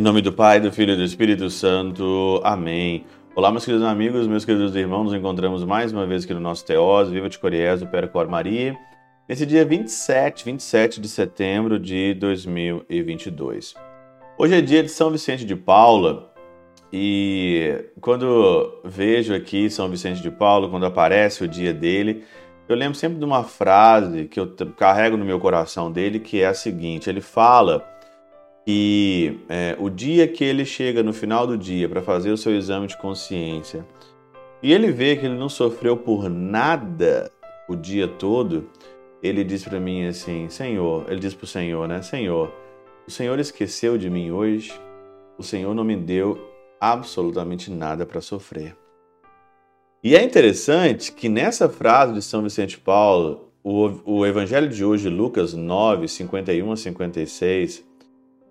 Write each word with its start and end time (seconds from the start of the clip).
Em 0.00 0.02
nome 0.02 0.22
do 0.22 0.32
Pai, 0.32 0.58
do 0.58 0.72
Filho 0.72 0.94
e 0.94 0.96
do 0.96 1.04
Espírito 1.04 1.50
Santo. 1.50 2.40
Amém. 2.42 3.04
Olá, 3.34 3.50
meus 3.50 3.66
queridos 3.66 3.86
amigos, 3.86 4.26
meus 4.26 4.46
queridos 4.46 4.74
irmãos, 4.74 5.04
nos 5.04 5.12
encontramos 5.12 5.62
mais 5.62 5.92
uma 5.92 6.06
vez 6.06 6.24
aqui 6.24 6.32
no 6.32 6.40
nosso 6.40 6.64
Teós, 6.64 7.10
Viva 7.10 7.28
de 7.28 7.38
Coriés, 7.38 7.80
do 7.80 7.86
Percor 7.86 8.26
Maria, 8.26 8.74
nesse 9.28 9.44
dia 9.44 9.62
27, 9.62 10.46
27 10.46 11.02
de 11.02 11.06
setembro 11.06 11.78
de 11.78 12.14
2022. 12.14 13.74
Hoje 14.38 14.54
é 14.54 14.62
dia 14.62 14.82
de 14.82 14.88
São 14.88 15.10
Vicente 15.10 15.44
de 15.44 15.54
Paula 15.54 16.32
e 16.90 17.84
quando 18.00 18.80
vejo 18.82 19.34
aqui 19.34 19.68
São 19.68 19.90
Vicente 19.90 20.22
de 20.22 20.30
Paula, 20.30 20.70
quando 20.70 20.86
aparece 20.86 21.44
o 21.44 21.48
dia 21.48 21.74
dele, 21.74 22.24
eu 22.66 22.74
lembro 22.74 22.96
sempre 22.96 23.18
de 23.18 23.24
uma 23.26 23.44
frase 23.44 24.24
que 24.28 24.40
eu 24.40 24.50
carrego 24.78 25.18
no 25.18 25.26
meu 25.26 25.38
coração 25.38 25.92
dele, 25.92 26.18
que 26.18 26.40
é 26.40 26.46
a 26.46 26.54
seguinte: 26.54 27.10
ele 27.10 27.20
fala 27.20 27.86
que 28.64 29.40
é, 29.48 29.76
o 29.78 29.88
dia 29.88 30.28
que 30.28 30.44
ele 30.44 30.64
chega 30.64 31.02
no 31.02 31.12
final 31.12 31.46
do 31.46 31.56
dia 31.56 31.88
para 31.88 32.02
fazer 32.02 32.30
o 32.30 32.36
seu 32.36 32.54
exame 32.54 32.86
de 32.86 32.96
consciência 32.98 33.84
e 34.62 34.72
ele 34.72 34.90
vê 34.92 35.16
que 35.16 35.24
ele 35.24 35.36
não 35.36 35.48
sofreu 35.48 35.96
por 35.96 36.28
nada 36.28 37.30
o 37.68 37.74
dia 37.74 38.06
todo, 38.06 38.68
ele 39.22 39.42
diz 39.42 39.64
para 39.64 39.80
mim 39.80 40.06
assim: 40.06 40.48
Senhor, 40.48 41.06
ele 41.08 41.20
diz 41.20 41.34
para 41.34 41.44
o 41.44 41.48
Senhor, 41.48 41.88
né? 41.88 42.02
Senhor, 42.02 42.52
o 43.06 43.10
Senhor 43.10 43.38
esqueceu 43.38 43.96
de 43.96 44.10
mim 44.10 44.30
hoje, 44.30 44.72
o 45.38 45.42
Senhor 45.42 45.74
não 45.74 45.84
me 45.84 45.96
deu 45.96 46.38
absolutamente 46.78 47.70
nada 47.70 48.04
para 48.04 48.20
sofrer. 48.20 48.76
E 50.02 50.16
é 50.16 50.22
interessante 50.22 51.12
que 51.12 51.28
nessa 51.28 51.68
frase 51.68 52.14
de 52.14 52.22
São 52.22 52.42
Vicente 52.42 52.78
Paulo, 52.78 53.50
o, 53.62 54.18
o 54.18 54.26
Evangelho 54.26 54.68
de 54.68 54.82
hoje, 54.82 55.08
Lucas 55.08 55.52
9, 55.52 56.08
51 56.08 56.72
a 56.72 56.76
56, 56.76 57.84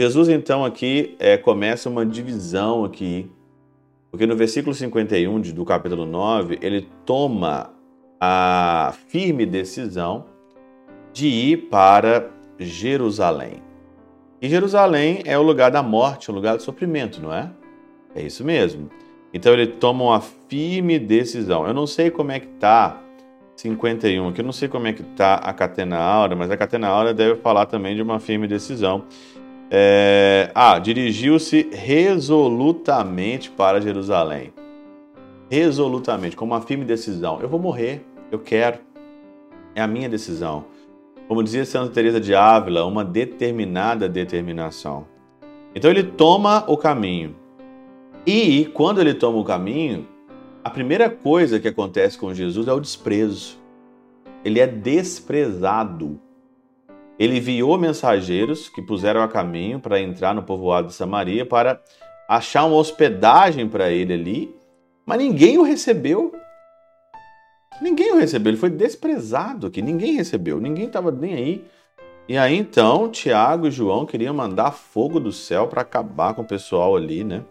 Jesus 0.00 0.30
então 0.30 0.64
aqui 0.64 1.14
é, 1.18 1.36
começa 1.36 1.90
uma 1.90 2.06
divisão 2.06 2.86
aqui, 2.86 3.30
porque 4.10 4.26
no 4.26 4.34
versículo 4.34 4.74
51 4.74 5.42
do 5.52 5.62
capítulo 5.62 6.06
9, 6.06 6.58
ele 6.62 6.88
toma 7.04 7.70
a 8.18 8.94
firme 9.08 9.44
decisão 9.44 10.24
de 11.12 11.26
ir 11.26 11.68
para 11.68 12.30
Jerusalém. 12.58 13.62
E 14.40 14.48
Jerusalém 14.48 15.20
é 15.26 15.38
o 15.38 15.42
lugar 15.42 15.70
da 15.70 15.82
morte, 15.82 16.30
o 16.30 16.34
lugar 16.34 16.56
do 16.56 16.62
sofrimento, 16.62 17.20
não 17.20 17.30
é? 17.30 17.50
É 18.14 18.22
isso 18.22 18.42
mesmo. 18.42 18.88
Então 19.34 19.52
ele 19.52 19.66
toma 19.66 20.04
uma 20.04 20.20
firme 20.22 20.98
decisão. 20.98 21.66
Eu 21.66 21.74
não 21.74 21.86
sei 21.86 22.10
como 22.10 22.32
é 22.32 22.40
que 22.40 22.46
tá 22.46 23.02
51 23.54 24.28
aqui, 24.28 24.40
eu 24.40 24.46
não 24.46 24.52
sei 24.52 24.66
como 24.66 24.86
é 24.86 24.94
que 24.94 25.02
tá 25.02 25.34
a 25.34 25.52
catena 25.52 25.98
aura, 25.98 26.34
mas 26.34 26.50
a 26.50 26.56
catena 26.56 26.88
aura 26.88 27.12
deve 27.12 27.34
falar 27.42 27.66
também 27.66 27.94
de 27.94 28.00
uma 28.00 28.18
firme 28.18 28.48
decisão. 28.48 29.04
É... 29.70 30.50
Ah, 30.54 30.78
dirigiu-se 30.78 31.70
resolutamente 31.72 33.50
para 33.50 33.80
Jerusalém. 33.80 34.52
Resolutamente, 35.48 36.36
com 36.36 36.44
uma 36.44 36.60
firme 36.60 36.84
decisão. 36.84 37.40
Eu 37.40 37.48
vou 37.48 37.60
morrer, 37.60 38.04
eu 38.30 38.38
quero. 38.38 38.78
É 39.74 39.80
a 39.80 39.86
minha 39.86 40.08
decisão. 40.08 40.64
Como 41.28 41.44
dizia 41.44 41.64
Santa 41.64 41.92
Teresa 41.92 42.20
de 42.20 42.34
Ávila, 42.34 42.84
uma 42.84 43.04
determinada 43.04 44.08
determinação. 44.08 45.06
Então 45.74 45.90
ele 45.90 46.02
toma 46.02 46.64
o 46.66 46.76
caminho. 46.76 47.36
E 48.26 48.66
quando 48.74 49.00
ele 49.00 49.14
toma 49.14 49.38
o 49.38 49.44
caminho, 49.44 50.06
a 50.62 50.68
primeira 50.68 51.08
coisa 51.08 51.60
que 51.60 51.68
acontece 51.68 52.18
com 52.18 52.34
Jesus 52.34 52.66
é 52.68 52.72
o 52.72 52.80
desprezo. 52.80 53.58
Ele 54.44 54.60
é 54.60 54.66
desprezado. 54.66 56.20
Ele 57.20 57.36
enviou 57.36 57.76
mensageiros 57.76 58.70
que 58.70 58.80
puseram 58.80 59.20
a 59.22 59.28
caminho 59.28 59.78
para 59.78 60.00
entrar 60.00 60.34
no 60.34 60.42
povoado 60.42 60.86
de 60.86 60.94
Samaria 60.94 61.44
para 61.44 61.78
achar 62.26 62.64
uma 62.64 62.76
hospedagem 62.76 63.68
para 63.68 63.90
ele 63.90 64.14
ali, 64.14 64.56
mas 65.04 65.18
ninguém 65.18 65.58
o 65.58 65.62
recebeu. 65.62 66.32
Ninguém 67.82 68.12
o 68.12 68.16
recebeu, 68.16 68.52
ele 68.52 68.56
foi 68.56 68.70
desprezado 68.70 69.66
aqui, 69.66 69.82
ninguém 69.82 70.14
recebeu, 70.14 70.58
ninguém 70.58 70.86
estava 70.86 71.10
nem 71.10 71.34
aí. 71.34 71.64
E 72.26 72.38
aí 72.38 72.56
então 72.56 73.10
Tiago 73.10 73.66
e 73.66 73.70
João 73.70 74.06
queriam 74.06 74.32
mandar 74.32 74.70
fogo 74.70 75.20
do 75.20 75.30
céu 75.30 75.68
para 75.68 75.82
acabar 75.82 76.32
com 76.32 76.40
o 76.40 76.48
pessoal 76.48 76.96
ali, 76.96 77.22
né? 77.22 77.44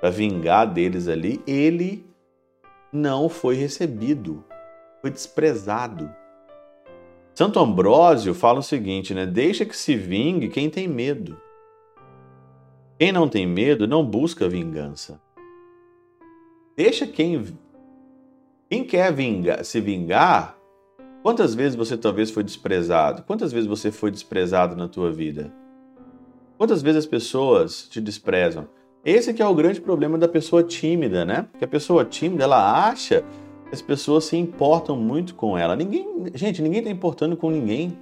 Para 0.00 0.08
vingar 0.08 0.72
deles 0.72 1.06
ali. 1.06 1.42
Ele 1.46 2.06
não 2.90 3.28
foi 3.28 3.56
recebido, 3.56 4.42
foi 5.02 5.10
desprezado. 5.10 6.10
Santo 7.36 7.60
Ambrósio 7.60 8.32
fala 8.32 8.60
o 8.60 8.62
seguinte, 8.62 9.12
né? 9.12 9.26
Deixa 9.26 9.66
que 9.66 9.76
se 9.76 9.94
vingue 9.94 10.48
quem 10.48 10.70
tem 10.70 10.88
medo. 10.88 11.36
Quem 12.98 13.12
não 13.12 13.28
tem 13.28 13.46
medo 13.46 13.86
não 13.86 14.02
busca 14.02 14.48
vingança. 14.48 15.20
Deixa 16.74 17.06
quem 17.06 17.44
quem 18.70 18.84
quer 18.84 19.12
vingar, 19.12 19.62
se 19.66 19.82
vingar, 19.82 20.56
quantas 21.22 21.54
vezes 21.54 21.76
você 21.76 21.94
talvez 21.94 22.30
foi 22.30 22.42
desprezado? 22.42 23.22
Quantas 23.24 23.52
vezes 23.52 23.68
você 23.68 23.92
foi 23.92 24.10
desprezado 24.10 24.74
na 24.74 24.88
tua 24.88 25.12
vida? 25.12 25.52
Quantas 26.56 26.80
vezes 26.80 27.00
as 27.00 27.06
pessoas 27.06 27.86
te 27.86 28.00
desprezam? 28.00 28.66
Esse 29.04 29.34
que 29.34 29.42
é 29.42 29.46
o 29.46 29.54
grande 29.54 29.80
problema 29.80 30.16
da 30.16 30.26
pessoa 30.26 30.62
tímida, 30.64 31.24
né? 31.26 31.46
Que 31.58 31.64
a 31.66 31.68
pessoa 31.68 32.02
tímida, 32.02 32.44
ela 32.44 32.88
acha 32.88 33.22
as 33.72 33.82
pessoas 33.82 34.24
se 34.24 34.36
importam 34.36 34.96
muito 34.96 35.34
com 35.34 35.56
ela. 35.56 35.74
Ninguém, 35.76 36.26
gente, 36.34 36.62
ninguém 36.62 36.80
está 36.80 36.90
importando 36.90 37.36
com 37.36 37.50
ninguém. 37.50 37.98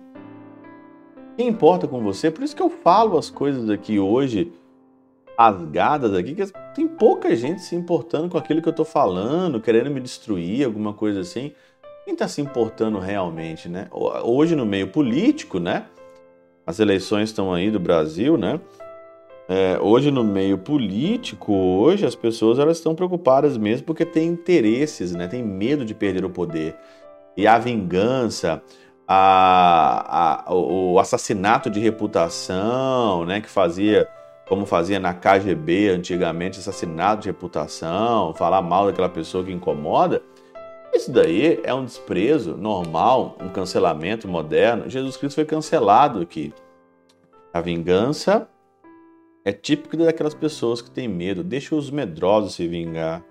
Quem 1.37 1.49
importa 1.49 1.89
com 1.89 2.03
você? 2.03 2.31
Por 2.31 2.45
isso 2.45 2.55
que 2.55 2.63
eu 2.63 2.71
falo 2.71 3.19
as 3.19 3.31
coisas 3.31 3.69
aqui 3.69 3.99
hoje 3.99 4.53
rasgadas 5.37 6.15
aqui, 6.15 6.35
que 6.35 6.45
tem 6.75 6.87
pouca 6.87 7.35
gente 7.35 7.61
se 7.61 7.75
importando 7.75 8.29
com 8.29 8.39
aquilo 8.39 8.63
que 8.63 8.69
eu 8.69 8.73
estou 8.73 8.85
falando, 8.85 9.61
querendo 9.61 9.91
me 9.91 10.01
destruir, 10.01 10.65
alguma 10.65 10.93
coisa 10.93 11.21
assim. 11.21 11.53
Quem 12.05 12.13
está 12.13 12.29
se 12.29 12.41
importando 12.41 12.99
realmente, 12.99 13.69
né? 13.69 13.89
Hoje 13.91 14.55
no 14.55 14.65
meio 14.65 14.89
político, 14.89 15.59
né? 15.59 15.87
As 16.67 16.79
eleições 16.79 17.31
estão 17.31 17.53
aí 17.53 17.71
do 17.71 17.81
Brasil, 17.81 18.37
né? 18.37 18.61
É, 19.49 19.79
hoje 19.81 20.11
no 20.11 20.25
meio 20.25 20.57
político, 20.57 21.53
hoje 21.53 22.07
as 22.07 22.15
pessoas 22.15 22.59
elas 22.59 22.79
estão 22.79 22.95
preocupadas 22.95 23.59
mesmo 23.59 23.87
porque 23.87 24.05
têm 24.05 24.29
interesses, 24.29 25.13
né? 25.13 25.29
Tem 25.29 25.43
medo 25.43 25.85
de 25.85 25.95
perder 25.95 26.25
o 26.25 26.31
poder. 26.31 26.77
E 27.37 27.47
a 27.47 27.59
vingança, 27.59 28.63
a, 29.07 30.45
a, 30.47 30.55
o 30.55 30.99
assassinato 30.99 31.69
de 31.69 31.81
reputação, 31.81 33.25
né? 33.27 33.41
Que 33.41 33.51
fazia 33.51 34.09
como 34.49 34.67
fazia 34.67 35.01
na 35.01 35.15
KGB 35.15 35.89
antigamente, 35.89 36.59
assassinato 36.59 37.23
de 37.23 37.29
reputação, 37.29 38.35
falar 38.35 38.61
mal 38.61 38.87
daquela 38.87 39.09
pessoa 39.09 39.43
que 39.43 39.51
incomoda, 39.51 40.23
isso 40.95 41.11
daí 41.11 41.61
é 41.65 41.75
um 41.75 41.85
desprezo 41.85 42.57
normal, 42.57 43.37
um 43.41 43.49
cancelamento 43.49 44.29
moderno. 44.29 44.89
Jesus 44.89 45.17
Cristo 45.17 45.35
foi 45.35 45.45
cancelado 45.45 46.21
aqui. 46.21 46.55
A 47.53 47.61
vingança 47.61 48.49
é 49.45 49.53
típica 49.53 49.97
daquelas 49.97 50.35
pessoas 50.35 50.81
que 50.81 50.91
têm 50.91 51.07
medo, 51.07 51.45
deixa 51.45 51.75
os 51.75 51.91
medrosos 51.91 52.55
se 52.55 52.67
vingar. 52.67 53.23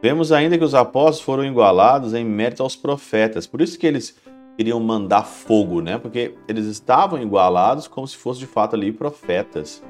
Vemos 0.00 0.30
ainda 0.32 0.56
que 0.56 0.64
os 0.64 0.74
apóstolos 0.74 1.20
foram 1.20 1.44
igualados 1.44 2.14
em 2.14 2.24
mérito 2.24 2.62
aos 2.62 2.76
profetas, 2.76 3.46
por 3.46 3.60
isso 3.60 3.78
que 3.78 3.86
eles 3.86 4.16
queriam 4.56 4.78
mandar 4.78 5.24
fogo, 5.24 5.80
né? 5.80 5.98
Porque 5.98 6.34
eles 6.46 6.66
estavam 6.66 7.20
igualados 7.20 7.88
como 7.88 8.06
se 8.06 8.16
fossem 8.16 8.40
de 8.40 8.46
fato 8.46 8.76
ali 8.76 8.92
profetas. 8.92 9.82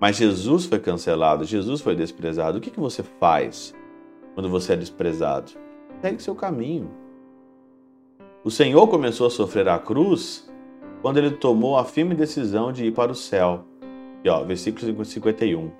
Mas 0.00 0.16
Jesus 0.16 0.66
foi 0.66 0.78
cancelado, 0.78 1.44
Jesus 1.44 1.80
foi 1.80 1.94
desprezado. 1.94 2.58
O 2.58 2.60
que, 2.60 2.70
que 2.70 2.80
você 2.80 3.02
faz 3.02 3.74
quando 4.34 4.48
você 4.48 4.72
é 4.72 4.76
desprezado? 4.76 5.52
Segue 6.00 6.22
seu 6.22 6.34
caminho. 6.34 6.90
O 8.44 8.50
Senhor 8.50 8.86
começou 8.88 9.28
a 9.28 9.30
sofrer 9.30 9.68
a 9.68 9.78
cruz 9.78 10.52
quando 11.00 11.18
ele 11.18 11.30
tomou 11.30 11.78
a 11.78 11.84
firme 11.84 12.14
decisão 12.14 12.72
de 12.72 12.86
ir 12.86 12.92
para 12.92 13.12
o 13.12 13.14
céu. 13.14 13.64
E, 14.24 14.28
ó, 14.28 14.42
versículo 14.44 15.04
51. 15.04 15.70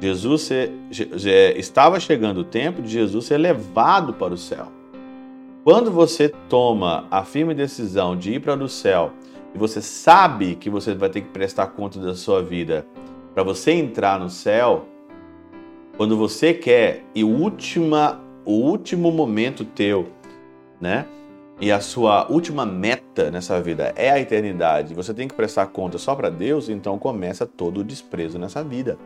Jesus 0.00 0.42
se, 0.42 0.70
estava 1.56 2.00
chegando 2.00 2.38
o 2.38 2.44
tempo 2.44 2.82
de 2.82 2.88
Jesus 2.88 3.26
ser 3.26 3.38
levado 3.38 4.14
para 4.14 4.34
o 4.34 4.38
céu. 4.38 4.66
Quando 5.64 5.92
você 5.92 6.28
toma 6.48 7.06
a 7.08 7.24
firme 7.24 7.54
decisão 7.54 8.16
de 8.16 8.34
ir 8.34 8.40
para 8.40 8.54
o 8.54 8.68
céu 8.68 9.12
e 9.54 9.58
você 9.58 9.80
sabe 9.80 10.56
que 10.56 10.68
você 10.68 10.92
vai 10.94 11.08
ter 11.08 11.20
que 11.20 11.28
prestar 11.28 11.68
conta 11.68 12.00
da 12.00 12.14
sua 12.16 12.42
vida 12.42 12.84
para 13.32 13.44
você 13.44 13.70
entrar 13.72 14.18
no 14.18 14.28
céu, 14.28 14.86
quando 15.96 16.16
você 16.16 16.52
quer 16.52 17.04
e 17.14 17.22
o, 17.22 17.28
última, 17.28 18.20
o 18.44 18.54
último 18.54 19.12
momento 19.12 19.64
teu, 19.64 20.08
né? 20.80 21.06
E 21.62 21.70
a 21.70 21.80
sua 21.80 22.26
última 22.28 22.66
meta 22.66 23.30
nessa 23.30 23.62
vida 23.62 23.92
é 23.94 24.10
a 24.10 24.18
eternidade, 24.18 24.94
você 24.94 25.14
tem 25.14 25.28
que 25.28 25.34
prestar 25.34 25.68
conta 25.68 25.96
só 25.96 26.12
para 26.12 26.28
Deus, 26.28 26.68
então 26.68 26.98
começa 26.98 27.46
todo 27.46 27.78
o 27.78 27.84
desprezo 27.84 28.36
nessa 28.36 28.64
vida. 28.64 28.98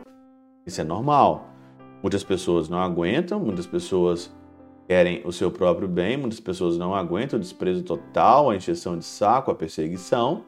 Isso 0.65 0.81
é 0.81 0.83
normal. 0.83 1.49
Muitas 2.01 2.23
pessoas 2.23 2.67
não 2.67 2.79
aguentam, 2.79 3.39
muitas 3.39 3.67
pessoas 3.67 4.35
querem 4.87 5.21
o 5.23 5.31
seu 5.31 5.51
próprio 5.51 5.87
bem, 5.87 6.17
muitas 6.17 6.39
pessoas 6.39 6.79
não 6.79 6.95
aguentam 6.95 7.37
o 7.37 7.39
desprezo 7.39 7.83
total, 7.83 8.49
a 8.49 8.55
encheção 8.55 8.97
de 8.97 9.05
saco, 9.05 9.51
a 9.51 9.55
perseguição 9.55 10.43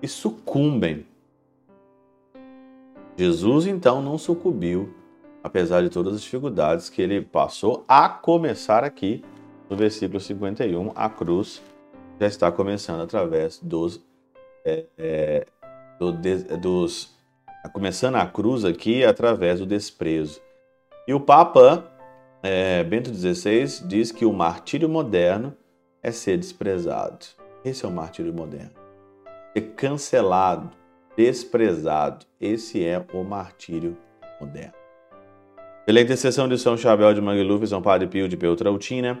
e 0.00 0.06
sucumbem 0.06 1.04
Jesus 3.16 3.66
então 3.66 4.00
não 4.00 4.16
sucumbiu, 4.16 4.94
apesar 5.42 5.82
de 5.82 5.90
todas 5.90 6.14
as 6.14 6.22
dificuldades 6.22 6.88
que 6.88 7.02
ele 7.02 7.20
passou, 7.20 7.84
a 7.88 8.08
começar 8.08 8.84
aqui 8.84 9.24
no 9.70 9.76
versículo 9.76 10.18
51, 10.18 10.92
a 10.96 11.08
cruz 11.08 11.62
já 12.18 12.26
está 12.26 12.50
começando 12.50 13.02
através 13.02 13.60
dos, 13.62 14.02
é, 14.64 14.84
é, 14.98 15.46
do, 15.98 16.12
dos 16.58 17.16
começando 17.72 18.16
a 18.16 18.26
cruz 18.26 18.64
aqui 18.64 19.04
através 19.04 19.60
do 19.60 19.66
desprezo. 19.66 20.40
E 21.06 21.14
o 21.14 21.20
Papa 21.20 21.84
é, 22.42 22.82
Bento 22.82 23.14
XVI 23.14 23.86
diz 23.86 24.10
que 24.10 24.24
o 24.24 24.32
martírio 24.32 24.88
moderno 24.88 25.56
é 26.02 26.10
ser 26.10 26.36
desprezado. 26.36 27.26
Esse 27.64 27.84
é 27.84 27.88
o 27.88 27.92
martírio 27.92 28.32
moderno. 28.32 28.72
Ser 29.52 29.62
cancelado, 29.74 30.70
desprezado. 31.16 32.26
Esse 32.40 32.84
é 32.84 33.04
o 33.12 33.22
martírio 33.22 33.96
moderno. 34.40 34.72
Pela 35.86 36.00
intercessão 36.00 36.48
de 36.48 36.58
São 36.58 36.76
Chabel 36.76 37.12
de 37.14 37.20
Mangluf, 37.20 37.66
São 37.66 37.82
Padre 37.82 38.06
Pio 38.06 38.28
de 38.28 38.36
Peltrautina, 38.36 39.20